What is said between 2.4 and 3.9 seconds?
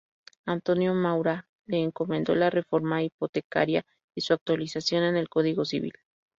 reforma hipotecaria